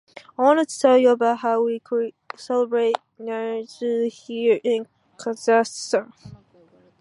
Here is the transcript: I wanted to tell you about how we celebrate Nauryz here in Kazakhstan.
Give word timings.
I 0.35 0.41
wanted 0.41 0.67
to 0.69 0.79
tell 0.79 0.97
you 0.97 1.09
about 1.11 1.41
how 1.41 1.61
we 1.63 1.79
celebrate 2.35 2.97
Nauryz 3.19 4.11
here 4.11 4.59
in 4.63 4.87
Kazakhstan. 5.17 6.11